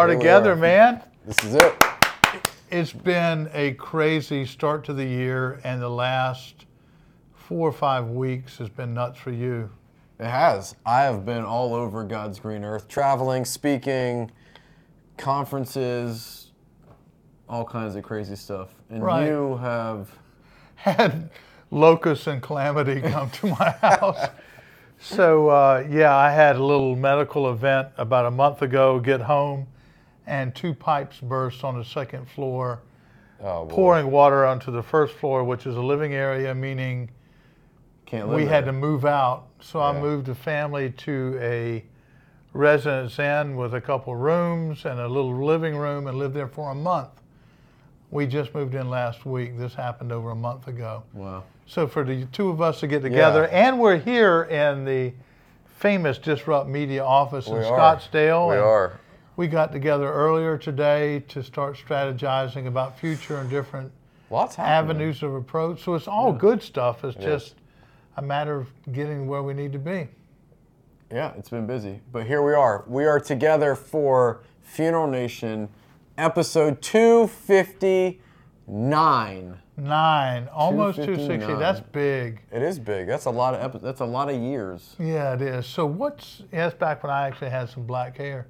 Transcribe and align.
are 0.00 0.08
here 0.08 0.16
together, 0.18 0.52
are. 0.52 0.56
man. 0.56 1.02
This 1.26 1.44
is 1.44 1.54
it. 1.56 1.74
It's 2.70 2.92
been 2.92 3.50
a 3.52 3.72
crazy 3.74 4.46
start 4.46 4.84
to 4.84 4.94
the 4.94 5.04
year, 5.04 5.60
and 5.64 5.82
the 5.82 5.88
last 5.90 6.64
four 7.34 7.68
or 7.68 7.72
five 7.72 8.08
weeks 8.08 8.56
has 8.58 8.68
been 8.70 8.94
nuts 8.94 9.18
for 9.18 9.30
you. 9.30 9.68
It 10.18 10.26
has. 10.26 10.74
I 10.86 11.02
have 11.02 11.26
been 11.26 11.44
all 11.44 11.74
over 11.74 12.04
God's 12.04 12.38
green 12.40 12.64
earth, 12.64 12.88
traveling, 12.88 13.44
speaking, 13.44 14.30
conferences, 15.18 16.50
all 17.48 17.64
kinds 17.64 17.94
of 17.96 18.02
crazy 18.02 18.36
stuff. 18.36 18.68
And 18.88 19.02
Right. 19.02 19.26
you 19.26 19.56
have 19.58 20.10
Had 20.76 21.28
locusts 21.70 22.26
and 22.26 22.40
calamity 22.40 23.02
come 23.02 23.28
to 23.32 23.48
my 23.48 23.70
house. 23.82 24.28
So, 24.98 25.48
uh, 25.48 25.84
yeah, 25.90 26.16
I 26.16 26.30
had 26.30 26.56
a 26.56 26.64
little 26.64 26.96
medical 26.96 27.50
event 27.50 27.88
about 27.98 28.24
a 28.24 28.30
month 28.30 28.62
ago, 28.62 28.98
get 28.98 29.20
home, 29.20 29.66
and 30.26 30.54
two 30.54 30.74
pipes 30.74 31.20
burst 31.20 31.64
on 31.64 31.78
the 31.78 31.84
second 31.84 32.28
floor, 32.28 32.80
oh, 33.42 33.66
pouring 33.66 34.10
water 34.10 34.44
onto 34.44 34.70
the 34.70 34.82
first 34.82 35.14
floor, 35.14 35.44
which 35.44 35.66
is 35.66 35.76
a 35.76 35.80
living 35.80 36.14
area, 36.14 36.54
meaning 36.54 37.10
we 38.26 38.44
had 38.44 38.64
to 38.64 38.72
move 38.72 39.04
out. 39.04 39.46
So 39.60 39.80
I 39.80 39.98
moved 39.98 40.26
the 40.26 40.34
family 40.34 40.90
to 40.90 41.38
a 41.40 41.84
residence 42.52 43.18
inn 43.18 43.56
with 43.56 43.74
a 43.74 43.80
couple 43.80 44.16
rooms 44.16 44.84
and 44.84 44.98
a 44.98 45.06
little 45.06 45.44
living 45.44 45.76
room 45.76 46.06
and 46.08 46.18
lived 46.18 46.34
there 46.34 46.48
for 46.48 46.70
a 46.72 46.74
month. 46.74 47.10
We 48.10 48.26
just 48.26 48.52
moved 48.54 48.74
in 48.74 48.90
last 48.90 49.24
week. 49.24 49.56
This 49.56 49.74
happened 49.74 50.10
over 50.10 50.30
a 50.30 50.36
month 50.36 50.66
ago. 50.66 51.04
Wow. 51.12 51.44
So 51.66 51.86
for 51.86 52.02
the 52.02 52.24
two 52.26 52.48
of 52.48 52.60
us 52.60 52.80
to 52.80 52.88
get 52.88 53.02
together, 53.02 53.42
Yeah. 53.42 53.68
and 53.68 53.78
we're 53.78 53.98
here 53.98 54.42
in 54.50 54.84
the 54.84 55.12
famous 55.76 56.18
Disrupt 56.18 56.68
Media 56.68 57.04
office 57.04 57.46
in 57.46 57.54
We 57.54 57.64
are. 57.64 57.78
Scottsdale. 57.78 58.48
We 58.48 58.56
and 58.56 58.64
are. 58.64 59.00
We 59.40 59.48
got 59.48 59.72
together 59.72 60.12
earlier 60.12 60.58
today 60.58 61.20
to 61.28 61.42
start 61.42 61.78
strategizing 61.78 62.66
about 62.66 62.98
future 62.98 63.38
and 63.38 63.48
different 63.48 63.90
Lots 64.28 64.54
happening. 64.54 64.96
avenues 64.98 65.22
of 65.22 65.34
approach. 65.34 65.82
So 65.82 65.94
it's 65.94 66.06
all 66.06 66.30
good 66.30 66.62
stuff. 66.62 67.02
It's 67.04 67.16
It 67.16 67.22
just 67.22 67.54
a 68.18 68.22
matter 68.22 68.56
of 68.56 68.68
getting 68.92 69.26
where 69.26 69.42
we 69.42 69.54
need 69.54 69.72
to 69.72 69.78
be. 69.78 70.08
Yeah, 71.10 71.32
it's 71.38 71.48
been 71.48 71.66
busy. 71.66 72.02
But 72.12 72.26
here 72.26 72.42
we 72.42 72.52
are. 72.52 72.84
We 72.86 73.06
are 73.06 73.18
together 73.18 73.74
for 73.74 74.42
Funeral 74.60 75.06
Nation 75.06 75.70
episode 76.18 76.82
259. 76.82 79.56
Nine, 79.78 80.48
almost 80.52 80.98
260. 80.98 81.54
That's 81.54 81.80
big. 81.80 82.42
It 82.52 82.60
is 82.60 82.78
big. 82.78 83.06
That's 83.06 83.24
a 83.24 83.30
lot 83.30 83.54
of 83.54 83.62
epi- 83.62 83.78
that's 83.82 84.00
a 84.00 84.04
lot 84.04 84.28
of 84.28 84.36
years. 84.36 84.96
Yeah, 84.98 85.32
it 85.32 85.40
is. 85.40 85.64
So 85.64 85.86
what's? 85.86 86.42
Yeah, 86.52 86.68
that's 86.68 86.78
back 86.78 87.02
when 87.02 87.10
I 87.10 87.26
actually 87.26 87.48
had 87.48 87.70
some 87.70 87.86
black 87.86 88.18
hair. 88.18 88.46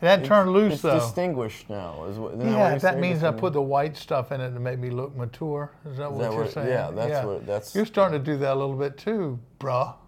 That 0.00 0.24
turned 0.24 0.52
loose 0.52 0.74
It's 0.74 0.82
though. 0.82 0.98
distinguished 0.98 1.68
now. 1.68 2.04
Is 2.04 2.18
what, 2.18 2.34
what 2.36 2.46
Yeah, 2.46 2.52
you're 2.52 2.78
that 2.78 2.80
saying? 2.80 3.00
means 3.00 3.24
I 3.24 3.32
put 3.32 3.52
the 3.52 3.60
white 3.62 3.96
stuff 3.96 4.30
in 4.30 4.40
it 4.40 4.52
to 4.52 4.60
make 4.60 4.78
me 4.78 4.90
look 4.90 5.16
mature. 5.16 5.72
Is 5.90 5.96
that 5.98 6.12
what 6.12 6.20
that 6.20 6.32
you're 6.32 6.42
what- 6.44 6.52
saying? 6.52 6.68
yeah, 6.68 6.90
that's 6.92 7.26
what- 7.26 7.46
that's- 7.46 7.74
You're 7.74 7.84
starting 7.86 8.16
to 8.22 8.24
do 8.24 8.36
that 8.38 8.52
a 8.52 8.54
little 8.54 8.76
bit 8.76 8.96
too, 8.96 9.38
bruh. 9.58 9.94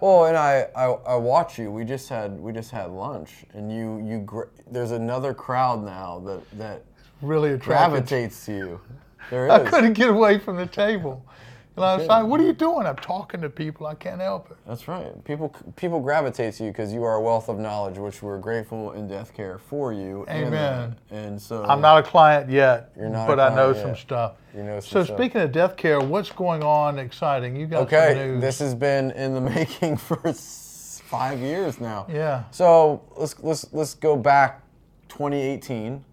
Well, 0.00 0.24
and 0.24 0.36
I, 0.38 0.68
I 0.74 0.84
I 0.86 1.14
watch 1.16 1.58
you. 1.58 1.70
We 1.70 1.84
just 1.84 2.08
had 2.08 2.40
we 2.40 2.50
just 2.52 2.70
had 2.70 2.90
lunch, 2.92 3.44
and 3.52 3.70
you 3.70 3.98
you 4.02 4.46
there's 4.70 4.92
another 4.92 5.34
crowd 5.34 5.84
now 5.84 6.20
that 6.20 6.40
that 6.58 6.84
Really 7.20 7.50
attracted. 7.52 7.90
gravitates 7.90 8.46
to 8.46 8.52
you. 8.56 8.80
There 9.28 9.50
I 9.50 9.68
couldn't 9.68 9.92
get 9.92 10.08
away 10.08 10.38
from 10.38 10.56
the 10.56 10.64
table. 10.66 11.26
And 11.74 11.84
I 11.84 11.96
was 11.96 12.06
like, 12.06 12.26
"What 12.26 12.40
are 12.40 12.44
you 12.44 12.52
doing?" 12.52 12.86
I'm 12.86 12.96
talking 12.96 13.40
to 13.40 13.48
people. 13.48 13.86
I 13.86 13.94
can't 13.94 14.20
help 14.20 14.50
it. 14.50 14.56
That's 14.66 14.88
right. 14.88 15.24
People 15.24 15.54
people 15.76 16.00
gravitate 16.00 16.54
to 16.54 16.64
you 16.64 16.70
because 16.70 16.92
you 16.92 17.02
are 17.02 17.14
a 17.14 17.20
wealth 17.20 17.48
of 17.48 17.58
knowledge, 17.58 17.96
which 17.98 18.22
we're 18.22 18.38
grateful 18.38 18.92
in 18.92 19.08
Death 19.08 19.32
Care 19.34 19.58
for 19.58 19.92
you. 19.92 20.26
Amen. 20.28 20.96
that. 21.08 21.16
And, 21.16 21.40
so 21.40 21.64
I'm 21.64 21.80
not 21.80 21.98
a 21.98 22.02
client 22.02 22.50
yet, 22.50 22.92
You're 22.96 23.08
not 23.08 23.26
but 23.26 23.40
I 23.40 23.54
know 23.54 23.72
client 23.72 23.96
some 23.96 23.96
stuff. 23.96 24.32
You 24.54 24.64
know 24.64 24.80
So 24.80 24.88
some 24.88 25.04
stuff. 25.06 25.16
speaking 25.16 25.40
of 25.40 25.52
death 25.52 25.76
care, 25.76 26.00
what's 26.00 26.30
going 26.30 26.62
on 26.62 26.98
exciting? 26.98 27.56
You 27.56 27.66
got 27.66 27.88
some 27.90 27.98
Okay, 27.98 28.36
this 28.38 28.58
has 28.58 28.74
been 28.74 29.10
in 29.12 29.32
the 29.32 29.40
making 29.56 29.96
for 29.96 30.16
five 30.34 31.40
years 31.40 31.80
now. 31.80 32.06
Yeah. 32.10 32.44
So 32.50 33.02
let's 33.16 33.38
let's 33.40 33.72
let's 33.72 33.94
go 33.94 34.16
back 34.16 34.62
2018, 35.08 36.04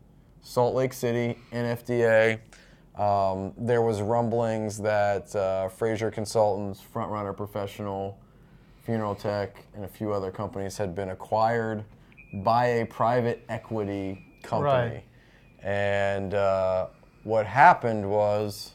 Salt 0.42 0.76
Lake 0.76 0.94
City, 0.94 1.38
NFDA. 1.52 2.40
Um, 3.00 3.54
there 3.58 3.82
was 3.82 4.02
rumblings 4.02 4.78
that 4.80 5.34
uh, 5.34 5.70
Frazer 5.70 6.12
Consultants, 6.12 6.82
Frontrunner 6.94 7.36
Professional, 7.36 8.20
Funeral 8.84 9.16
Tech, 9.16 9.64
and 9.74 9.86
a 9.86 9.88
few 9.88 10.12
other 10.12 10.32
companies 10.32 10.76
had 10.78 10.94
been 10.94 11.10
acquired 11.10 11.86
by 12.34 12.66
a 12.66 12.86
private 12.86 13.46
equity 13.48 14.26
company. 14.44 14.72
Right. 14.96 15.04
And 15.64 16.34
uh, 16.34 16.88
what 17.24 17.46
happened 17.46 18.10
was 18.10 18.74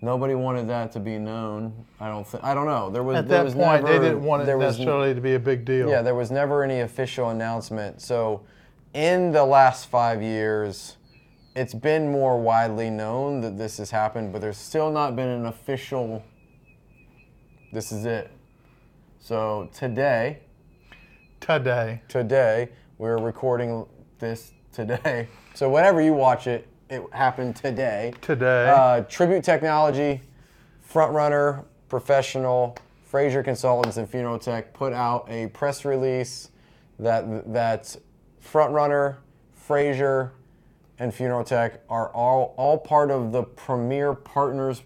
nobody 0.00 0.34
wanted 0.34 0.66
that 0.68 0.90
to 0.92 1.00
be 1.00 1.18
known. 1.18 1.86
I 2.00 2.08
don't 2.08 2.26
think. 2.26 2.42
I 2.42 2.52
don't 2.52 2.66
know. 2.66 2.90
There 2.90 3.04
was 3.04 3.18
At 3.18 3.28
there 3.28 3.38
that 3.38 3.44
was 3.44 3.54
point, 3.54 3.84
never, 3.84 3.98
they 3.98 4.08
didn't 4.08 4.24
want 4.24 4.42
it 4.42 4.46
there 4.46 4.58
was 4.58 4.74
n- 4.74 4.80
necessarily 4.80 5.14
to 5.14 5.20
be 5.20 5.34
a 5.34 5.40
big 5.40 5.64
deal. 5.64 5.88
yeah, 5.88 6.02
there 6.02 6.16
was 6.16 6.32
never 6.32 6.64
any 6.64 6.80
official 6.80 7.30
announcement. 7.30 8.00
So, 8.02 8.42
in 8.92 9.30
the 9.30 9.44
last 9.44 9.88
five 9.88 10.20
years, 10.20 10.96
it's 11.54 11.74
been 11.74 12.10
more 12.10 12.40
widely 12.40 12.90
known 12.90 13.40
that 13.42 13.58
this 13.58 13.78
has 13.78 13.90
happened, 13.90 14.32
but 14.32 14.40
there's 14.40 14.56
still 14.56 14.90
not 14.90 15.16
been 15.16 15.28
an 15.28 15.46
official. 15.46 16.24
This 17.72 17.92
is 17.92 18.04
it. 18.04 18.30
So 19.20 19.68
today, 19.72 20.40
Today. 21.40 22.02
today 22.08 22.68
we're 22.98 23.18
recording 23.18 23.86
this 24.18 24.52
today. 24.72 25.28
So 25.54 25.68
whenever 25.68 26.00
you 26.00 26.14
watch 26.14 26.46
it, 26.46 26.66
it 26.88 27.02
happened 27.12 27.56
today. 27.56 28.14
Today. 28.22 28.70
Uh, 28.70 29.02
Tribute 29.02 29.44
Technology, 29.44 30.22
Frontrunner, 30.90 31.66
Professional, 31.90 32.74
Frazer 33.04 33.42
Consultants, 33.42 33.98
and 33.98 34.08
Funeral 34.08 34.38
Tech 34.38 34.72
put 34.72 34.94
out 34.94 35.26
a 35.28 35.48
press 35.48 35.84
release 35.84 36.48
that 36.98 37.52
that 37.52 37.94
Frontrunner, 38.42 39.16
Frazer, 39.52 40.32
and 41.02 41.12
Funeral 41.12 41.42
Tech 41.42 41.80
are 41.88 42.10
all 42.10 42.54
all 42.56 42.78
part 42.78 43.10
of 43.10 43.32
the 43.32 43.42
Premier 43.42 44.14
Partners, 44.14 44.82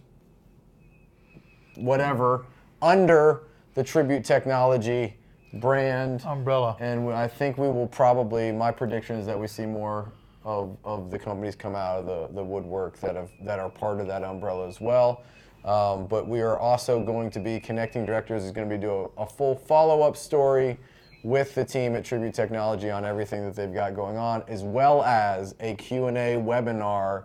whatever, 1.74 2.46
under 2.80 3.42
the 3.74 3.84
Tribute 3.84 4.24
Technology 4.24 5.18
brand. 5.60 6.22
Umbrella. 6.24 6.74
And 6.80 7.10
I 7.10 7.28
think 7.28 7.58
we 7.58 7.68
will 7.68 7.86
probably, 7.86 8.50
my 8.50 8.70
prediction 8.70 9.16
is 9.16 9.26
that 9.26 9.38
we 9.38 9.46
see 9.46 9.66
more 9.66 10.10
of, 10.42 10.78
of 10.84 11.10
the 11.10 11.18
companies 11.18 11.54
come 11.54 11.74
out 11.74 11.98
of 11.98 12.06
the, 12.06 12.34
the 12.34 12.42
woodwork 12.42 12.98
that, 13.00 13.14
have, 13.14 13.30
that 13.42 13.58
are 13.58 13.68
part 13.68 14.00
of 14.00 14.06
that 14.06 14.24
umbrella 14.24 14.66
as 14.66 14.80
well. 14.80 15.22
Um, 15.66 16.06
but 16.06 16.26
we 16.26 16.40
are 16.40 16.58
also 16.58 17.02
going 17.04 17.30
to 17.32 17.40
be, 17.40 17.60
Connecting 17.60 18.06
Directors 18.06 18.42
is 18.44 18.52
going 18.52 18.68
to 18.70 18.74
be 18.74 18.80
doing 18.80 19.08
a, 19.18 19.22
a 19.22 19.26
full 19.26 19.54
follow 19.54 20.00
up 20.00 20.16
story 20.16 20.78
with 21.26 21.56
the 21.56 21.64
team 21.64 21.96
at 21.96 22.04
Tribute 22.04 22.32
Technology 22.34 22.88
on 22.88 23.04
everything 23.04 23.44
that 23.44 23.56
they've 23.56 23.74
got 23.74 23.96
going 23.96 24.16
on, 24.16 24.44
as 24.46 24.62
well 24.62 25.02
as 25.02 25.56
a 25.58 25.74
Q&A 25.74 26.36
webinar 26.36 27.24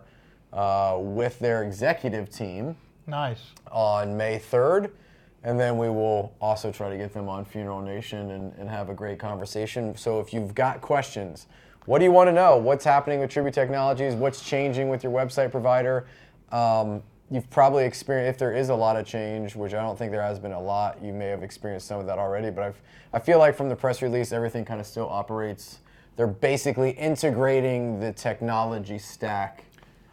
uh, 0.52 0.98
with 1.00 1.38
their 1.38 1.62
executive 1.62 2.28
team 2.28 2.76
Nice. 3.06 3.52
on 3.72 4.18
May 4.18 4.40
3rd. 4.40 4.90
And 5.44 5.60
then 5.60 5.78
we 5.78 5.88
will 5.88 6.34
also 6.42 6.72
try 6.72 6.90
to 6.90 6.98
get 6.98 7.14
them 7.14 7.30
on 7.30 7.46
Funeral 7.46 7.80
Nation 7.80 8.32
and, 8.32 8.54
and 8.58 8.68
have 8.68 8.90
a 8.90 8.96
great 8.96 9.20
conversation. 9.20 9.96
So 9.96 10.20
if 10.20 10.34
you've 10.34 10.56
got 10.56 10.82
questions, 10.82 11.46
what 11.86 12.00
do 12.00 12.06
you 12.06 12.12
want 12.12 12.28
to 12.28 12.34
know? 12.34 12.58
What's 12.58 12.84
happening 12.84 13.20
with 13.20 13.30
Tribute 13.30 13.54
Technologies? 13.54 14.16
What's 14.16 14.42
changing 14.44 14.90
with 14.90 15.04
your 15.04 15.12
website 15.12 15.52
provider? 15.52 16.08
Um, 16.52 17.04
you've 17.32 17.50
probably 17.50 17.86
experienced, 17.86 18.36
if 18.36 18.38
there 18.38 18.52
is 18.52 18.70
a 18.70 18.76
lot 18.76 18.98
of 18.98 19.06
change, 19.06 19.56
which 19.56 19.74
I 19.74 19.82
don't 19.82 19.98
think 19.98 20.12
there 20.12 20.22
has 20.22 20.38
been 20.38 20.52
a 20.52 20.62
lot, 20.62 21.02
you 21.02 21.14
may 21.14 21.28
have 21.28 21.44
experienced 21.44 21.88
some 21.88 22.00
of 22.00 22.06
that 22.06 22.20
already. 22.20 22.52
But 22.52 22.66
I've, 22.66 22.82
I 23.14 23.20
feel 23.20 23.40
like 23.40 23.56
from 23.56 23.70
the 23.70 23.76
press 23.76 24.02
release, 24.02 24.34
everything 24.34 24.66
kind 24.66 24.82
of 24.82 24.86
still 24.86 25.08
operates. 25.10 25.80
They're 26.18 26.28
basically 26.28 26.92
integrating 26.92 28.02
the 28.02 28.12
technology 28.12 28.98
stack 28.98 29.64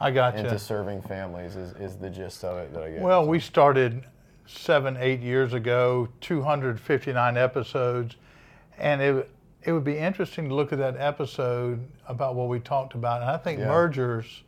I 0.00 0.12
got 0.12 0.34
you. 0.34 0.44
into 0.44 0.58
serving 0.60 1.02
families, 1.02 1.56
is, 1.56 1.72
is 1.72 1.96
the 1.96 2.08
gist 2.08 2.44
of 2.44 2.56
it 2.58 2.72
that 2.72 2.82
I 2.84 2.90
get. 2.92 3.02
Well, 3.02 3.26
we 3.26 3.40
started 3.40 4.04
seven, 4.46 4.96
eight 4.98 5.20
years 5.20 5.54
ago, 5.54 6.08
259 6.20 7.36
episodes, 7.36 8.16
and 8.78 9.02
it 9.02 9.30
it 9.64 9.72
would 9.72 9.84
be 9.84 9.98
interesting 9.98 10.48
to 10.48 10.54
look 10.54 10.72
at 10.72 10.78
that 10.78 10.96
episode 10.96 11.84
about 12.06 12.36
what 12.36 12.48
we 12.48 12.60
talked 12.60 12.94
about. 12.94 13.22
And 13.22 13.30
I 13.30 13.36
think 13.36 13.58
Yeah. 13.58 13.66
mergers 13.66 14.44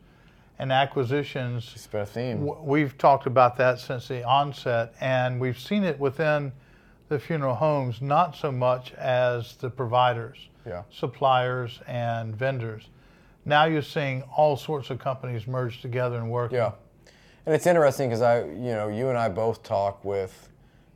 and 0.61 0.71
acquisitions 0.71 1.71
It's 1.73 1.87
been 1.87 2.01
a 2.01 2.05
theme. 2.05 2.47
We've 2.63 2.95
talked 2.99 3.25
about 3.25 3.57
that 3.57 3.79
since 3.79 4.07
the 4.07 4.23
onset, 4.23 4.93
and 5.01 5.41
we've 5.41 5.57
seen 5.59 5.83
it 5.83 5.99
within 5.99 6.51
the 7.09 7.17
funeral 7.17 7.55
homes, 7.55 7.99
not 7.99 8.35
so 8.35 8.51
much 8.51 8.93
as 8.93 9.55
the 9.55 9.71
providers, 9.71 10.49
Yeah. 10.63 10.83
suppliers, 10.91 11.81
and 11.87 12.35
vendors. 12.35 12.89
Now 13.43 13.65
you're 13.65 13.81
seeing 13.81 14.21
all 14.37 14.55
sorts 14.55 14.91
of 14.91 14.99
companies 14.99 15.47
merge 15.47 15.81
together 15.81 16.17
and 16.17 16.29
work. 16.29 16.51
Yeah, 16.51 16.73
and 17.47 17.55
it's 17.55 17.65
interesting 17.65 18.09
because 18.09 18.21
I, 18.21 18.43
you 18.43 18.73
know, 18.75 18.87
you 18.87 19.09
and 19.09 19.17
I 19.17 19.29
both 19.29 19.63
talk 19.63 20.05
with 20.05 20.47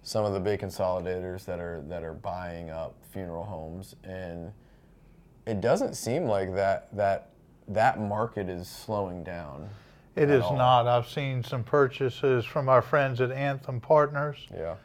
some 0.03 0.25
of 0.25 0.33
the 0.33 0.39
big 0.39 0.59
consolidators 0.61 1.43
that 1.45 1.59
are 1.59 1.81
that 1.87 2.03
are 2.03 2.13
buying 2.13 2.69
up 2.69 2.93
funeral 3.11 3.45
homes, 3.45 3.95
and 4.03 4.53
it 5.47 5.59
doesn't 5.59 5.95
seem 5.95 6.25
like 6.27 6.53
that 6.53 6.95
that 6.95 7.29
that 7.67 7.99
market 7.99 8.49
is 8.49 8.67
slowing 8.67 9.23
down. 9.23 9.69
It 10.15 10.29
is 10.29 10.43
all. 10.43 10.55
not. 10.55 10.87
I've 10.87 11.07
seen 11.07 11.43
some 11.43 11.63
purchases 11.63 12.45
from 12.45 12.69
our 12.69 12.81
friends 12.81 13.19
at 13.19 13.31
Anthem 13.31 13.81
Partners, 13.81 14.47
Yeah. 14.55 14.75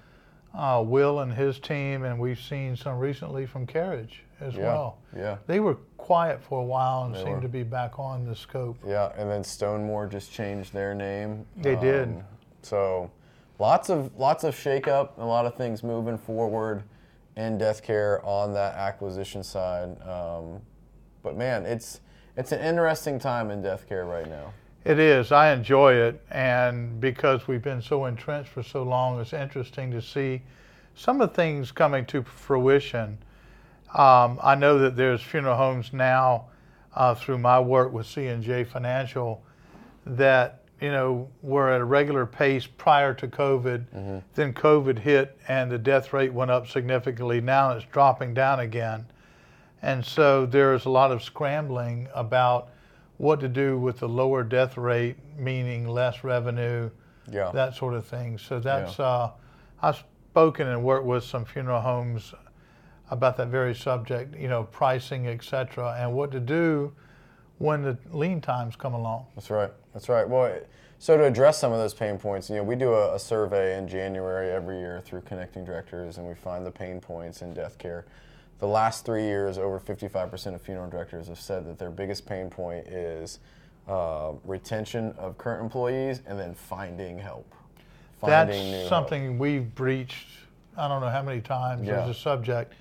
uh, 0.54 0.82
Will 0.84 1.20
and 1.20 1.32
his 1.32 1.60
team, 1.60 2.04
and 2.04 2.18
we've 2.18 2.40
seen 2.40 2.74
some 2.74 2.98
recently 2.98 3.46
from 3.46 3.66
Carriage 3.66 4.24
as 4.40 4.54
Yeah. 4.56 4.62
well. 4.64 4.98
Yeah. 5.16 5.36
They 5.46 5.60
were 5.60 5.76
quiet 5.98 6.40
for 6.42 6.60
a 6.60 6.64
while 6.64 7.04
and 7.04 7.14
They 7.14 7.22
seem 7.22 7.34
were. 7.34 7.40
to 7.42 7.48
be 7.48 7.62
back 7.62 7.98
on 8.00 8.24
the 8.26 8.34
scope. 8.34 8.76
Yeah, 8.84 9.12
and 9.16 9.30
then 9.30 9.42
StoneMor 9.42 10.08
just 10.10 10.32
changed 10.32 10.72
their 10.72 10.94
name. 10.94 11.46
Um, 11.56 11.62
They 11.62 11.76
did. 11.76 12.24
So, 12.62 13.10
lots 13.60 13.88
of 13.88 14.16
lots 14.18 14.42
of 14.42 14.54
shakeup, 14.56 15.10
a 15.18 15.24
lot 15.24 15.46
of 15.46 15.54
things 15.54 15.84
moving 15.84 16.18
forward 16.18 16.82
in 17.36 17.56
death 17.58 17.82
care 17.84 18.20
on 18.24 18.52
that 18.54 18.74
acquisition 18.74 19.44
side. 19.44 20.00
Um, 20.02 20.62
but 21.22 21.36
man, 21.36 21.64
it's 21.66 22.00
it's 22.36 22.52
an 22.52 22.60
interesting 22.60 23.18
time 23.18 23.50
in 23.50 23.62
death 23.62 23.88
care 23.88 24.04
right 24.04 24.28
now. 24.28 24.52
It 24.84 24.98
is. 24.98 25.30
I 25.30 25.52
enjoy 25.52 25.92
it, 25.92 26.24
and 26.30 27.00
because 27.00 27.46
we've 27.46 27.62
been 27.62 27.82
so 27.82 28.06
entrenched 28.06 28.50
for 28.50 28.62
so 28.62 28.82
long, 28.82 29.20
it's 29.20 29.34
interesting 29.34 29.90
to 29.90 30.00
see 30.00 30.40
some 30.94 31.20
of 31.20 31.30
the 31.30 31.34
things 31.34 31.70
coming 31.70 32.06
to 32.06 32.22
fruition. 32.22 33.18
Um, 33.94 34.38
I 34.42 34.54
know 34.54 34.78
that 34.78 34.96
there's 34.96 35.20
funeral 35.20 35.56
homes 35.56 35.92
now 35.92 36.46
uh, 36.94 37.14
through 37.14 37.38
my 37.38 37.60
work 37.60 37.92
with 37.92 38.06
C 38.06 38.26
and 38.28 38.42
J 38.42 38.64
Financial 38.64 39.42
that 40.06 40.62
you 40.80 40.90
know 40.90 41.28
were 41.42 41.70
at 41.70 41.80
a 41.80 41.84
regular 41.84 42.24
pace 42.24 42.66
prior 42.66 43.12
to 43.14 43.28
COVID. 43.28 44.22
Then 44.34 44.54
COVID 44.54 44.98
hit, 44.98 45.38
and 45.48 45.70
the 45.70 45.78
death 45.78 46.12
rate 46.12 46.32
went 46.32 46.50
up 46.50 46.68
significantly. 46.68 47.40
Now 47.40 47.72
it's 47.72 47.84
dropping 47.92 48.34
down 48.34 48.60
again. 48.60 49.06
And 49.82 50.04
so 50.04 50.46
there's 50.46 50.84
a 50.84 50.90
lot 50.90 51.10
of 51.10 51.22
scrambling 51.22 52.08
about 52.14 52.68
what 53.16 53.40
to 53.40 53.48
do 53.48 53.78
with 53.78 53.98
the 53.98 54.08
lower 54.08 54.42
death 54.42 54.76
rate, 54.76 55.16
meaning 55.36 55.88
less 55.88 56.24
revenue, 56.24 56.90
Yeah. 57.28 57.50
that 57.52 57.74
sort 57.74 57.94
of 57.94 58.06
thing. 58.06 58.38
So 58.38 58.60
that's, 58.60 58.98
uh, 58.98 59.30
I've 59.82 60.02
spoken 60.30 60.68
and 60.68 60.82
worked 60.84 61.06
with 61.06 61.24
some 61.24 61.44
funeral 61.44 61.80
homes 61.80 62.34
about 63.10 63.36
that 63.38 63.48
very 63.48 63.74
subject, 63.74 64.36
you 64.36 64.48
know, 64.48 64.64
pricing, 64.64 65.26
et 65.26 65.42
cetera, 65.42 65.96
and 65.98 66.14
what 66.14 66.30
to 66.30 66.40
do 66.40 66.92
when 67.58 67.82
the 67.82 67.98
lean 68.10 68.40
times 68.40 68.76
come 68.76 68.94
along. 68.94 69.26
That's 69.34 69.50
right. 69.50 69.70
That's 69.92 70.08
right. 70.08 70.26
Well, 70.28 70.58
so 70.98 71.16
to 71.16 71.24
address 71.24 71.58
some 71.58 71.72
of 71.72 71.78
those 71.78 71.94
pain 71.94 72.18
points, 72.18 72.48
you 72.48 72.56
know, 72.56 72.62
we 72.62 72.76
do 72.76 72.92
a, 72.94 73.14
a 73.14 73.18
survey 73.18 73.76
in 73.76 73.88
January 73.88 74.50
every 74.50 74.78
year 74.78 75.00
through 75.00 75.22
Connecting 75.22 75.64
Directors, 75.64 76.18
and 76.18 76.26
we 76.26 76.34
find 76.34 76.64
the 76.64 76.70
pain 76.70 77.00
points 77.00 77.42
in 77.42 77.52
death 77.52 77.76
care. 77.78 78.04
The 78.60 78.66
last 78.66 79.04
three 79.06 79.22
years, 79.24 79.56
over 79.58 79.80
55% 79.80 80.54
of 80.54 80.60
funeral 80.60 80.88
directors 80.90 81.28
have 81.28 81.40
said 81.40 81.66
that 81.66 81.78
their 81.78 81.90
biggest 81.90 82.26
pain 82.26 82.50
point 82.50 82.86
is 82.88 83.38
uh, 83.88 84.32
retention 84.44 85.12
of 85.18 85.38
current 85.38 85.62
employees 85.62 86.20
and 86.26 86.38
then 86.38 86.54
finding 86.54 87.18
help. 87.18 87.52
That's 88.22 88.50
Finding 88.54 88.72
help. 88.74 88.88
something 88.90 89.38
we've 89.38 89.74
breached, 89.74 90.26
I 90.76 90.88
don't 90.88 91.00
know 91.00 91.08
how 91.08 91.22
many 91.22 91.40
times 91.40 91.86
Yeah. 91.88 92.02
as 92.02 92.10
a 92.10 92.14
subject. 92.14 92.74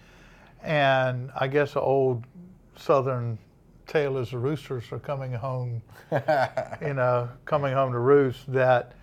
And 0.62 1.32
I 1.40 1.48
guess 1.48 1.74
the 1.74 1.82
old 1.82 2.26
Southern 2.76 3.38
tale 3.88 4.18
is 4.18 4.32
the 4.32 4.38
roosters 4.38 4.84
are 4.92 5.00
coming 5.00 5.32
home, 5.32 5.82
you 6.12 6.94
know, 6.94 7.30
coming 7.46 7.74
home 7.74 7.94
to 7.94 8.00
roost. 8.00 8.52
That, 8.52 8.94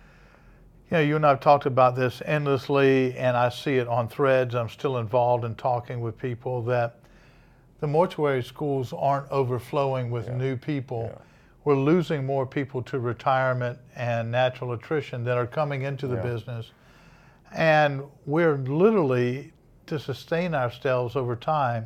you 0.89 0.97
know, 0.97 1.01
you 1.03 1.15
and 1.17 1.25
I 1.25 1.29
have 1.29 1.41
talked 1.41 1.65
about 1.65 1.95
this 1.95 2.21
endlessly, 2.25 3.15
and 3.17 3.35
I 3.35 3.49
see 3.49 3.75
it 3.75 3.87
on 3.89 4.07
threads. 4.07 4.55
I'm 4.55 4.69
still 4.69 4.97
involved 4.99 5.43
in 5.43 5.55
talking 5.55 5.99
with 5.99 6.17
people 6.17 6.61
that 6.63 6.99
the 7.81 7.87
mortuary 7.87 8.41
schools 8.41 8.93
aren't 8.93 9.29
overflowing 9.29 10.09
with 10.09 10.29
new 10.31 10.55
people. 10.55 11.11
Yeah. 11.11 11.21
We're 11.65 11.75
losing 11.75 12.25
more 12.25 12.45
people 12.45 12.81
to 12.83 12.99
retirement 12.99 13.77
and 13.95 14.31
natural 14.31 14.71
attrition 14.71 15.25
that 15.25 15.37
are 15.37 15.45
coming 15.45 15.81
into 15.81 16.07
the 16.07 16.15
Yeah. 16.15 16.21
business. 16.21 16.71
And 17.53 18.03
we're 18.25 18.55
literally, 18.55 19.51
to 19.87 19.99
sustain 19.99 20.55
ourselves 20.55 21.17
over 21.17 21.35
time, 21.35 21.85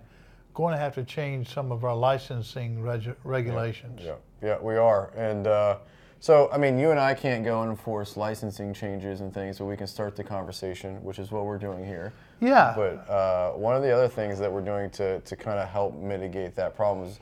going 0.53 0.73
to 0.73 0.79
have 0.79 0.93
to 0.95 1.03
change 1.03 1.51
some 1.51 1.71
of 1.71 1.83
our 1.83 1.95
licensing 1.95 2.83
reg- 2.83 3.15
regulations. 3.23 4.01
Yeah, 4.03 4.15
yeah, 4.43 4.57
we 4.61 4.75
are. 4.77 5.11
And 5.15 5.47
uh, 5.47 5.77
so, 6.21 6.49
I 6.53 6.57
mean, 6.57 6.77
you 6.77 6.91
and 6.91 6.99
I 6.99 7.13
can't 7.13 7.43
go 7.43 7.61
and 7.63 7.71
enforce 7.71 8.15
licensing 8.15 8.73
changes 8.73 9.19
and 9.21 9.33
things, 9.33 9.57
but 9.57 9.65
we 9.65 9.75
can 9.75 9.87
start 9.87 10.15
the 10.15 10.23
conversation, 10.23 11.03
which 11.03 11.19
is 11.19 11.31
what 11.31 11.45
we're 11.45 11.57
doing 11.57 11.83
here. 11.83 12.13
Yeah. 12.39 12.73
But 12.75 13.09
uh, 13.09 13.51
one 13.53 13.75
of 13.75 13.81
the 13.81 13.91
other 13.91 14.07
things 14.07 14.39
that 14.39 14.51
we're 14.51 14.61
doing 14.61 14.89
to, 14.91 15.19
to 15.19 15.35
kind 15.35 15.59
of 15.59 15.67
help 15.67 15.95
mitigate 15.99 16.55
that 16.55 16.75
problem 16.75 17.07
is 17.07 17.19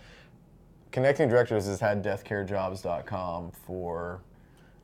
Connecting 0.92 1.30
Directors 1.30 1.66
has 1.68 1.80
had 1.80 2.04
deathcarejobs.com 2.04 3.52
for, 3.66 4.20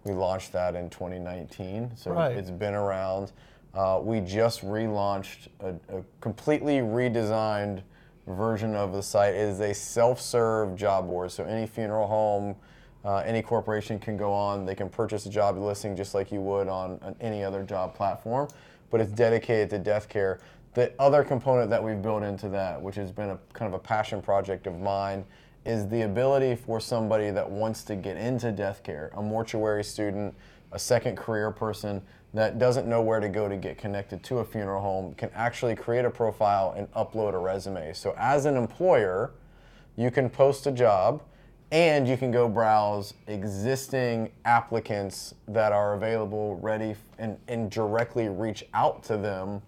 we 0.05 0.13
launched 0.13 0.53
that 0.53 0.75
in 0.75 0.89
2019. 0.89 1.91
So 1.95 2.11
Right. 2.11 2.35
it's 2.37 2.51
been 2.51 2.73
around. 2.73 3.31
Uh, 3.73 3.99
we 4.01 4.21
just 4.21 4.63
relaunched 4.63 5.47
a, 5.59 5.69
a 5.93 6.03
completely 6.21 6.77
redesigned 6.77 7.81
version 8.27 8.75
of 8.75 8.93
the 8.93 9.03
site. 9.03 9.33
It 9.33 9.39
is 9.41 9.59
a 9.59 9.73
self-serve 9.73 10.75
job 10.75 11.07
board. 11.07 11.31
So 11.31 11.43
any 11.43 11.67
funeral 11.67 12.07
home, 12.07 12.55
uh, 13.05 13.17
any 13.17 13.41
corporation 13.41 13.99
can 13.99 14.17
go 14.17 14.33
on. 14.33 14.65
They 14.65 14.75
can 14.75 14.89
purchase 14.89 15.25
a 15.27 15.29
job 15.29 15.57
listing 15.57 15.95
just 15.95 16.15
like 16.15 16.31
you 16.31 16.41
would 16.41 16.67
on, 16.67 16.99
on 17.03 17.15
any 17.21 17.43
other 17.43 17.63
job 17.63 17.93
platform, 17.93 18.49
but 18.89 18.99
it's 18.99 19.11
dedicated 19.11 19.69
to 19.69 19.79
death 19.79 20.09
care. 20.09 20.39
The 20.73 20.91
other 20.99 21.23
component 21.23 21.69
that 21.69 21.81
we've 21.81 22.01
built 22.01 22.23
into 22.23 22.49
that, 22.49 22.81
which 22.81 22.95
has 22.95 23.11
been 23.11 23.29
a 23.29 23.39
kind 23.53 23.73
of 23.73 23.79
a 23.79 23.79
passion 23.79 24.21
project 24.21 24.67
of 24.67 24.79
mine, 24.79 25.23
is 25.65 25.87
the 25.87 26.01
ability 26.01 26.55
for 26.55 26.79
somebody 26.79 27.31
that 27.31 27.49
wants 27.49 27.83
to 27.83 27.95
get 27.95 28.17
into 28.17 28.51
death 28.51 28.83
care, 28.83 29.11
a 29.15 29.21
mortuary 29.21 29.83
student, 29.83 30.35
a 30.71 30.79
second 30.79 31.15
career 31.15 31.51
person 31.51 32.01
that 32.33 32.59
doesn't 32.59 32.87
know 32.87 33.01
where 33.01 33.19
to 33.19 33.29
go 33.29 33.47
to 33.47 33.55
get 33.55 33.77
connected 33.77 34.21
to 34.23 34.39
a 34.39 34.45
funeral 34.45 34.81
home, 34.81 35.13
can 35.15 35.29
actually 35.33 35.75
create 35.75 36.03
a 36.03 36.09
profile 36.09 36.73
and 36.75 36.91
upload 36.91 37.33
a 37.33 37.37
resume. 37.37 37.93
So, 37.93 38.13
as 38.17 38.45
an 38.45 38.57
employer, 38.57 39.31
you 39.95 40.11
can 40.11 40.29
post 40.29 40.67
a 40.67 40.71
job 40.71 41.21
and 41.71 42.07
you 42.07 42.17
can 42.17 42.31
go 42.31 42.47
browse 42.47 43.13
existing 43.27 44.31
applicants 44.45 45.33
that 45.47 45.71
are 45.71 45.95
available, 45.95 46.57
ready, 46.57 46.91
f- 46.91 46.97
and, 47.17 47.37
and 47.47 47.71
directly 47.71 48.29
reach 48.29 48.63
out 48.73 49.03
to 49.03 49.17
them 49.17 49.61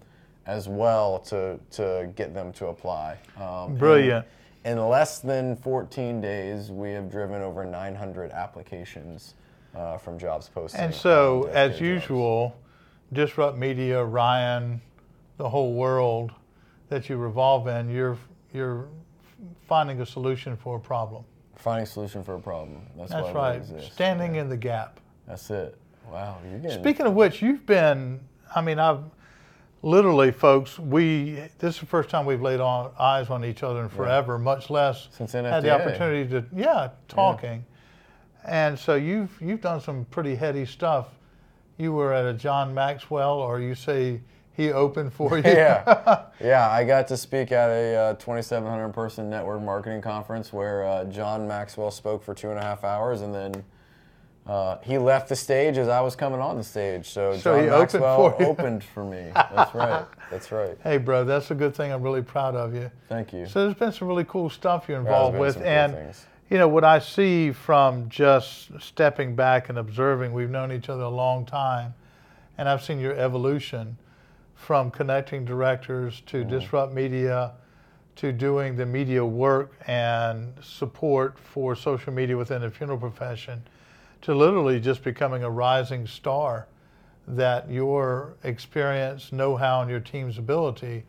as 0.46 0.68
well 0.68 1.18
to, 1.18 1.58
to 1.70 2.10
get 2.16 2.34
them 2.34 2.52
to 2.54 2.68
apply. 2.68 3.18
Um, 3.36 3.76
Brilliant. 3.76 4.26
In 4.64 4.78
less 4.88 5.20
than 5.20 5.56
14 5.56 6.20
days, 6.20 6.70
we 6.70 6.90
have 6.92 7.10
driven 7.10 7.42
over 7.42 7.64
900 7.64 8.30
applications 8.32 9.34
uh, 9.74 9.98
from 9.98 10.18
jobs 10.18 10.48
posted. 10.48 10.80
And 10.80 10.94
so, 10.94 11.50
as 11.52 11.72
Jobs. 11.72 11.80
usual, 11.80 12.56
Disrupt 13.12 13.56
Media, 13.56 14.04
Ryan, 14.04 14.80
the 15.36 15.48
whole 15.48 15.74
world 15.74 16.32
that 16.88 17.08
you 17.08 17.16
revolve 17.16 17.68
in, 17.68 17.88
you're 17.90 18.18
you're 18.52 18.88
finding 19.66 20.00
a 20.00 20.06
solution 20.06 20.56
for 20.56 20.76
a 20.76 20.80
problem. 20.80 21.24
Finding 21.58 21.82
a 21.82 21.86
solution 21.86 22.24
for 22.24 22.36
a 22.36 22.40
problem. 22.40 22.80
That's, 22.96 23.10
That's 23.10 23.26
why 23.26 23.32
right. 23.32 23.52
we 23.52 23.58
exist. 23.58 23.92
Standing 23.92 24.34
Yeah, 24.34 24.42
in 24.42 24.48
the 24.48 24.56
gap. 24.56 25.00
That's 25.26 25.50
it. 25.50 25.76
Wow. 26.10 26.38
Speaking 26.70 27.06
of 27.06 27.14
which, 27.14 27.42
you've 27.42 27.66
been. 27.66 28.20
I 28.54 28.62
mean, 28.62 28.78
I've 28.78 29.02
literally, 29.82 30.30
folks. 30.30 30.78
We 30.78 31.42
this 31.58 31.74
is 31.74 31.80
the 31.80 31.86
first 31.86 32.08
time 32.08 32.24
we've 32.24 32.40
laid 32.40 32.60
on 32.60 32.92
eyes 32.98 33.28
on 33.28 33.44
each 33.44 33.62
other 33.62 33.82
in 33.82 33.90
forever, 33.90 34.38
much 34.38 34.70
less 34.70 35.08
Since 35.10 35.32
had 35.32 35.62
the 35.62 35.70
opportunity 35.70 36.28
to 36.30 36.44
yeah 36.54 36.90
talking. 37.08 37.64
And 38.44 38.78
so 38.78 38.94
you've 38.94 39.36
you've 39.40 39.60
done 39.60 39.80
some 39.80 40.06
pretty 40.06 40.34
heady 40.34 40.64
stuff. 40.64 41.08
You 41.76 41.92
were 41.92 42.14
at 42.14 42.24
a 42.24 42.32
John 42.32 42.72
Maxwell, 42.72 43.34
or 43.34 43.60
you 43.60 43.74
say 43.74 44.20
he 44.58 44.72
opened 44.72 45.12
for 45.12 45.36
you. 45.38 45.44
yeah, 45.44 46.24
yeah. 46.40 46.68
I 46.68 46.84
got 46.84 47.08
to 47.08 47.16
speak 47.16 47.52
at 47.52 47.70
a 47.70 47.94
uh, 47.94 48.14
2,700 48.14 48.92
person 48.92 49.30
network 49.30 49.62
marketing 49.62 50.02
conference 50.02 50.52
where 50.52 50.84
uh, 50.84 51.04
John 51.04 51.46
Maxwell 51.48 51.92
spoke 51.92 52.22
for 52.24 52.34
two 52.34 52.50
and 52.50 52.58
a 52.58 52.62
half 52.62 52.82
hours, 52.82 53.22
and 53.22 53.32
then 53.32 53.64
uh, 54.48 54.78
he 54.82 54.98
left 54.98 55.28
the 55.28 55.36
stage 55.36 55.78
as 55.78 55.88
I 55.88 56.00
was 56.00 56.16
coming 56.16 56.40
on 56.40 56.56
the 56.56 56.64
stage. 56.64 57.08
So, 57.08 57.36
So 57.36 57.54
John 57.54 57.62
he 57.62 57.68
opened 57.70 57.92
Maxwell 57.92 58.30
for 58.32 58.42
opened 58.42 58.82
for 58.84 59.04
me. 59.04 59.30
That's 59.32 59.74
right. 59.74 60.04
That's 60.30 60.50
right. 60.50 60.76
Hey, 60.82 60.98
bro, 60.98 61.24
that's 61.24 61.50
a 61.50 61.54
good 61.54 61.74
thing. 61.74 61.90
I'm 61.90 62.02
really 62.02 62.20
proud 62.20 62.54
of 62.54 62.74
you. 62.74 62.90
Thank 63.08 63.32
you. 63.32 63.46
So 63.46 63.62
there's 63.64 63.78
been 63.78 63.92
some 63.92 64.08
really 64.08 64.24
cool 64.24 64.50
stuff 64.50 64.84
you're 64.86 64.98
involved 64.98 65.32
been 65.34 65.40
with, 65.40 65.54
cool 65.54 65.64
and 65.64 66.14
you 66.50 66.58
know 66.58 66.68
what 66.68 66.84
I 66.84 66.98
see 66.98 67.50
from 67.50 68.10
just 68.10 68.70
stepping 68.78 69.34
back 69.34 69.70
and 69.70 69.78
observing. 69.78 70.34
We've 70.34 70.50
known 70.50 70.70
each 70.70 70.90
other 70.90 71.04
a 71.04 71.08
long 71.08 71.46
time, 71.46 71.94
and 72.58 72.68
I've 72.68 72.82
seen 72.84 73.00
your 73.00 73.14
evolution 73.14 73.96
from 74.58 74.90
connecting 74.90 75.44
directors 75.44 76.20
to 76.26 76.38
Mm-hmm. 76.38 76.50
disrupt 76.50 76.92
media 76.92 77.52
to 78.16 78.32
doing 78.32 78.74
the 78.76 78.84
media 78.84 79.24
work 79.24 79.72
and 79.86 80.52
support 80.60 81.38
for 81.38 81.76
social 81.76 82.12
media 82.12 82.36
within 82.36 82.60
the 82.62 82.70
funeral 82.70 82.98
profession 82.98 83.62
to 84.20 84.34
literally 84.34 84.80
just 84.80 85.04
becoming 85.04 85.44
a 85.44 85.50
rising 85.50 86.04
star 86.06 86.66
that 87.28 87.70
your 87.70 88.34
experience 88.42 89.32
know-how 89.32 89.80
and 89.82 89.90
your 89.90 90.00
team's 90.00 90.38
ability 90.38 91.04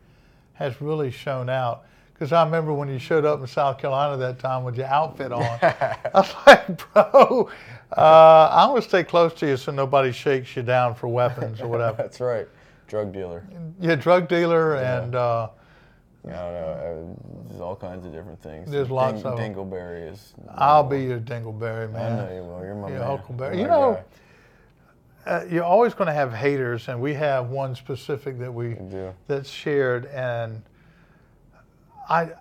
has 0.54 0.80
really 0.80 1.10
shown 1.10 1.50
out 1.50 1.86
Because 2.14 2.32
I 2.32 2.44
remember 2.44 2.72
when 2.74 2.88
you 2.90 3.00
showed 3.00 3.26
up 3.26 3.40
in 3.40 3.48
South 3.48 3.80
Carolina 3.80 4.16
that 4.18 4.38
time 4.40 4.64
with 4.64 4.78
your 4.78 4.88
outfit 4.88 5.32
on. 5.32 5.42
I 5.62 5.98
was 6.14 6.34
like, 6.46 6.94
bro, 6.94 7.50
uh, 7.98 8.50
I'm 8.52 8.70
going 8.70 8.82
to 8.82 8.88
stay 8.88 9.04
close 9.04 9.34
to 9.36 9.48
you 9.48 9.58
so 9.58 9.72
nobody 9.72 10.12
shakes 10.12 10.56
you 10.56 10.62
down 10.62 10.94
for 10.96 11.08
weapons 11.08 11.62
or 11.62 11.68
whatever. 11.68 11.98
That's 12.04 12.20
right. 12.20 12.48
Drug 12.90 13.14
dealer. 13.14 13.48
You're 13.80 13.96
drug 13.96 14.28
dealer 14.28 14.76
and 14.78 15.16
uh, 15.16 15.50
I 16.26 16.30
don't 16.30 16.36
know. 16.36 16.40
uh, 16.40 17.48
There's 17.48 17.62
all 17.62 17.76
kinds 17.76 18.06
of 18.06 18.12
different 18.12 18.42
things. 18.42 18.70
There's 18.70 18.90
lots 18.90 19.24
of. 19.24 19.38
Dingleberry 19.40 20.12
is. 20.12 20.34
I'll 20.56 20.84
be 20.84 21.04
your 21.04 21.20
dingleberry, 21.20 21.92
man. 21.94 22.20
I 22.20 22.26
know 22.26 22.36
you 22.36 22.44
will. 22.44 22.64
You're 22.64 22.76
my 22.76 22.90
Your 22.90 23.00
man. 23.00 23.08
Huckleberry. 23.08 23.60
You 23.60 23.68
know, 23.68 24.04
uh, 25.26 25.46
you're 25.50 25.64
always 25.64 25.94
going 25.94 26.08
to 26.08 26.14
have 26.14 26.34
haters, 26.34 26.88
and 26.88 27.00
we 27.00 27.14
have 27.14 27.50
one 27.50 27.76
specific 27.76 28.40
that 28.40 28.52
we 28.54 28.76
that's 29.28 29.50
shared, 29.50 30.08
and 30.08 30.62
I 32.10 32.32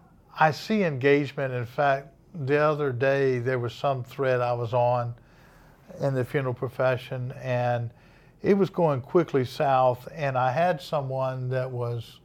I 0.41 0.51
see 0.51 0.83
engagement. 0.83 1.53
In 1.53 1.67
fact, 1.67 2.09
the 2.47 2.59
other 2.59 2.91
day 2.91 3.39
there 3.39 3.59
was 3.59 3.75
some 3.75 4.03
thread 4.03 4.41
I 4.41 4.55
was 4.55 4.73
on 4.73 5.15
in 6.01 6.15
the 6.15 6.25
funeral 6.25 6.55
profession, 6.55 7.33
and 7.43 7.91
it 8.43 8.57
was 8.57 8.71
going 8.71 9.01
quickly 9.01 9.45
south, 9.45 10.09
and 10.15 10.39
I 10.39 10.53
had 10.53 10.81
someone 10.81 11.49
that 11.51 11.71
was, 11.71 12.21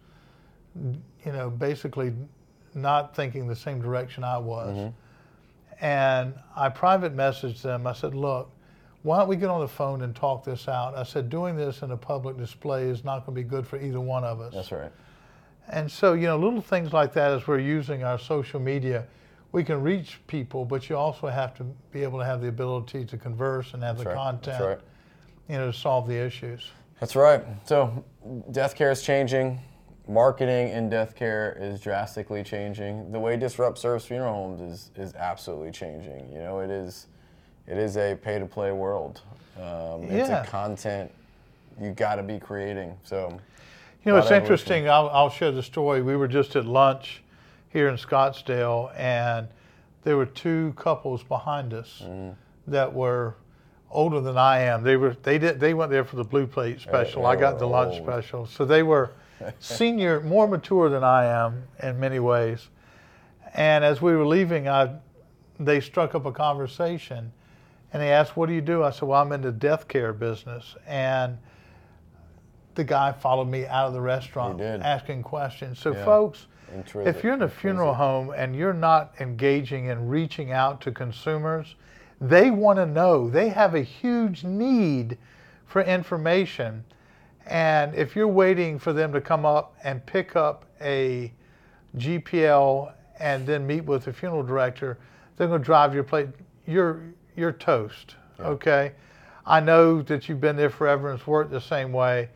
you 0.75 1.31
know, 1.31 1.49
basically 1.49 2.13
not 2.75 3.15
thinking 3.15 3.47
the 3.47 3.55
same 3.55 3.81
direction 3.81 4.23
I 4.23 4.37
was. 4.37 4.77
Mm-hmm. 4.77 4.89
And 5.85 6.33
I 6.55 6.69
private 6.69 7.15
messaged 7.15 7.61
them. 7.61 7.87
I 7.87 7.93
said, 7.93 8.15
look, 8.15 8.51
why 9.01 9.19
don't 9.19 9.27
we 9.27 9.35
get 9.35 9.49
on 9.49 9.59
the 9.59 9.67
phone 9.67 10.01
and 10.01 10.15
talk 10.15 10.43
this 10.45 10.67
out? 10.67 10.95
I 10.95 11.03
said, 11.03 11.29
doing 11.29 11.57
this 11.57 11.81
in 11.81 11.91
a 11.91 11.97
public 11.97 12.37
display 12.37 12.83
is 12.83 13.03
not 13.03 13.25
going 13.25 13.35
to 13.35 13.43
be 13.43 13.47
good 13.47 13.67
for 13.67 13.79
either 13.79 13.99
one 13.99 14.23
of 14.23 14.39
us. 14.39 14.53
That's 14.53 14.71
right. 14.71 14.91
And 15.69 15.91
so, 15.91 16.13
you 16.13 16.27
know, 16.27 16.37
little 16.37 16.61
things 16.61 16.93
like 16.93 17.13
that 17.13 17.31
as 17.31 17.47
we're 17.47 17.59
using 17.59 18.03
our 18.03 18.17
social 18.17 18.59
media, 18.59 19.05
we 19.51 19.63
can 19.63 19.81
reach 19.81 20.19
people, 20.27 20.65
but 20.65 20.89
you 20.89 20.97
also 20.97 21.27
have 21.27 21.53
to 21.55 21.63
be 21.91 22.03
able 22.03 22.19
to 22.19 22.25
have 22.25 22.41
the 22.41 22.47
ability 22.47 23.05
to 23.05 23.17
converse 23.17 23.73
and 23.73 23.83
have 23.83 23.97
That's 23.97 24.05
the 24.05 24.09
right. 24.09 24.17
content, 24.17 24.59
That's 24.59 24.61
right. 24.61 24.79
You 25.49 25.57
know, 25.57 25.71
to 25.71 25.77
solve 25.77 26.07
the 26.07 26.15
issues. 26.15 26.71
That's 26.99 27.15
right. 27.15 27.43
So, 27.65 28.03
death 28.51 28.75
care 28.75 28.91
is 28.91 29.01
changing. 29.01 29.59
Marketing 30.07 30.69
in 30.69 30.89
death 30.89 31.15
care 31.15 31.57
is 31.59 31.79
drastically 31.79 32.43
changing. 32.43 33.11
The 33.11 33.19
way 33.19 33.37
Disrupt 33.37 33.77
serves 33.77 34.05
funeral 34.05 34.33
homes 34.33 34.61
is 34.61 34.91
is 34.95 35.13
absolutely 35.15 35.71
changing. 35.71 36.31
You 36.31 36.39
know, 36.39 36.59
it 36.59 36.69
is 36.69 37.07
it 37.67 37.77
is 37.77 37.95
a 37.97 38.15
pay 38.15 38.39
to 38.39 38.45
play 38.45 38.71
world. 38.71 39.21
Um, 39.57 40.03
It's 40.03 40.29
Yeah. 40.29 40.43
a 40.43 40.45
content 40.45 41.11
you 41.79 41.91
got 41.91 42.15
to 42.15 42.23
be 42.23 42.37
creating. 42.39 42.97
So, 43.03 43.39
You 44.03 44.11
know, 44.11 44.17
it's 44.17 44.31
interesting. 44.31 44.89
I'll, 44.89 45.09
I'll 45.09 45.29
share 45.29 45.51
the 45.51 45.63
story. 45.63 46.01
We 46.01 46.15
were 46.17 46.27
just 46.27 46.55
at 46.57 46.65
lunch 46.65 47.23
here 47.69 47.87
in 47.87 47.95
Scottsdale, 47.95 48.91
and 48.97 49.47
there 50.03 50.17
were 50.17 50.25
two 50.25 50.73
couples 50.75 51.23
behind 51.23 51.73
us 51.73 52.03
that 52.67 52.93
were 52.93 53.35
older 53.93 54.19
than 54.19 54.37
I 54.37 54.59
am. 54.59 54.83
They 54.83 54.97
were 54.97 55.15
they 55.23 55.37
did 55.37 55.59
they 55.59 55.73
went 55.73 55.91
there 55.91 56.03
for 56.03 56.17
the 56.17 56.23
blue 56.23 56.45
plate 56.47 56.81
special. 56.81 57.25
I 57.25 57.35
got 57.35 57.59
the 57.59 57.67
lunch 57.67 57.95
old. 57.95 58.03
special, 58.03 58.45
so 58.45 58.65
they 58.65 58.83
were 58.83 59.11
senior, 59.59 60.19
more 60.35 60.47
mature 60.47 60.89
than 60.89 61.03
I 61.03 61.25
am 61.25 61.63
in 61.81 61.99
many 61.99 62.19
ways. 62.19 62.67
And 63.53 63.85
as 63.85 64.01
we 64.01 64.15
were 64.15 64.25
leaving, 64.25 64.67
I 64.67 64.95
they 65.59 65.79
struck 65.79 66.15
up 66.15 66.25
a 66.25 66.31
conversation, 66.31 67.31
and 67.93 68.01
they 68.01 68.11
asked, 68.11 68.35
"What 68.35 68.47
do 68.47 68.53
you 68.53 68.61
do?" 68.61 68.83
I 68.83 68.89
said, 68.89 69.07
"Well, 69.07 69.21
I'm 69.21 69.31
in 69.31 69.41
the 69.41 69.51
death 69.51 69.87
care 69.87 70.11
business," 70.11 70.75
and 70.87 71.37
the 72.75 72.83
guy 72.83 73.11
followed 73.11 73.47
me 73.47 73.67
out 73.67 73.87
of 73.87 73.93
the 73.93 74.01
restaurant 74.01 74.59
asking 74.59 75.21
questions. 75.21 75.77
So, 75.77 75.93
Yeah. 75.93 76.03
folks, 76.03 76.47
Intrinsic- 76.73 77.15
if 77.15 77.23
you're 77.23 77.33
in 77.33 77.43
a 77.43 77.47
funeral 77.49 77.93
home 77.93 78.33
and 78.35 78.55
you're 78.55 78.73
not 78.73 79.13
engaging 79.19 79.91
and 79.91 80.09
reaching 80.09 80.51
out 80.51 80.81
to 80.81 80.91
consumers, 80.91 81.75
they 82.29 82.51
want 82.51 82.77
to 82.77 82.85
know. 82.85 83.29
They 83.29 83.49
have 83.49 83.75
a 83.75 83.81
huge 83.81 84.43
need 84.43 85.17
for 85.65 85.81
information. 85.81 86.85
And 87.45 87.93
if 87.95 88.15
you're 88.15 88.27
waiting 88.27 88.79
for 88.79 88.93
them 88.93 89.11
to 89.11 89.19
come 89.19 89.45
up 89.45 89.75
and 89.83 90.05
pick 90.05 90.35
up 90.37 90.65
a 90.79 91.33
GPL 91.97 92.93
and 93.19 93.45
then 93.45 93.67
meet 93.67 93.81
with 93.81 94.05
the 94.05 94.13
funeral 94.13 94.43
director, 94.43 94.97
they're 95.35 95.47
going 95.47 95.61
to 95.61 95.65
drive 95.65 95.93
your 95.93 96.03
plate. 96.03 96.29
You're 96.65 97.03
you're 97.35 97.51
toast. 97.51 98.15
Okay, 98.39 98.93
I 99.45 99.59
know 99.59 100.01
that 100.03 100.29
you've 100.29 100.39
been 100.41 100.55
there 100.55 100.69
forever 100.69 101.11
and 101.11 101.19
it's 101.19 101.27
worked 101.27 101.51
the 101.51 101.59
same 101.59 101.91
way, 101.91 102.29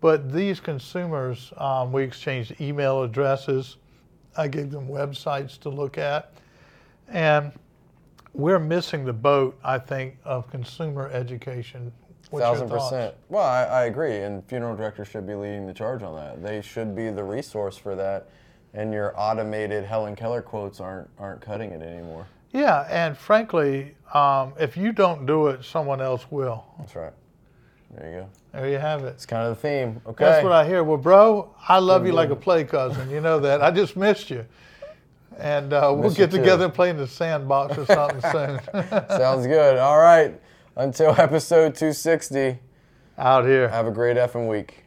but 0.00 0.32
these 0.32 0.60
consumers, 0.60 1.52
um, 1.56 1.92
we 1.92 2.04
exchanged 2.04 2.60
email 2.60 3.02
addresses. 3.02 3.78
I 4.36 4.48
gave 4.48 4.70
them 4.70 4.88
websites 4.88 5.58
to 5.60 5.68
look 5.68 5.98
at, 5.98 6.32
and 7.08 7.52
we're 8.34 8.58
missing 8.58 9.04
the 9.04 9.12
boat. 9.12 9.58
I 9.64 9.78
think 9.78 10.16
of 10.24 10.50
consumer 10.50 11.08
education. 11.12 11.92
What's 12.30 12.44
thousand 12.44 12.68
percent. 12.68 13.14
Well, 13.28 13.44
I, 13.44 13.62
I 13.64 13.84
agree, 13.84 14.18
and 14.18 14.44
funeral 14.46 14.76
directors 14.76 15.08
should 15.08 15.26
be 15.26 15.34
leading 15.34 15.66
the 15.66 15.74
charge 15.74 16.02
on 16.02 16.16
that. 16.16 16.42
They 16.42 16.60
should 16.62 16.96
be 16.96 17.10
the 17.10 17.22
resource 17.22 17.76
for 17.76 17.94
that, 17.94 18.28
and 18.72 18.92
your 18.92 19.14
automated 19.16 19.84
Helen 19.84 20.16
Keller 20.16 20.42
quotes 20.42 20.80
aren't 20.80 21.08
aren't 21.18 21.40
cutting 21.40 21.70
it 21.70 21.82
anymore. 21.82 22.26
Yeah, 22.52 22.86
and 22.88 23.16
frankly, 23.16 23.94
um, 24.12 24.52
if 24.58 24.76
you 24.76 24.92
don't 24.92 25.26
do 25.26 25.48
it, 25.48 25.64
someone 25.64 26.00
else 26.00 26.26
will. 26.30 26.64
That's 26.78 26.94
right. 26.96 27.12
There 27.96 28.10
you 28.10 28.16
go. 28.18 28.28
There 28.52 28.68
you 28.68 28.78
have 28.78 29.04
it. 29.04 29.08
It's 29.08 29.26
kind 29.26 29.46
of 29.46 29.56
the 29.56 29.68
theme. 29.68 30.00
Okay. 30.06 30.24
That's 30.24 30.42
what 30.42 30.52
I 30.52 30.66
hear. 30.66 30.82
Well, 30.82 30.96
bro, 30.96 31.54
I 31.68 31.78
love 31.78 32.06
you 32.06 32.12
like 32.12 32.30
a 32.30 32.36
play 32.36 32.64
cousin. 32.64 33.10
You 33.10 33.20
know 33.20 33.38
that. 33.40 33.62
I 33.62 33.70
just 33.70 33.96
missed 33.96 34.30
you. 34.30 34.44
And 35.38 35.72
uh, 35.72 35.92
we'll 35.96 36.10
get 36.10 36.30
too. 36.30 36.38
together 36.38 36.66
and 36.66 36.74
play 36.74 36.90
in 36.90 36.96
the 36.96 37.06
sandbox 37.06 37.76
or 37.78 37.86
something 37.86 38.20
soon. 38.32 38.60
Sounds 39.08 39.46
good. 39.46 39.78
All 39.78 39.98
right. 39.98 40.38
Until 40.76 41.10
episode 41.18 41.74
260. 41.74 42.58
Out 43.18 43.44
here. 43.44 43.68
Have 43.68 43.86
a 43.86 43.90
great 43.90 44.16
effing 44.16 44.48
week. 44.48 44.83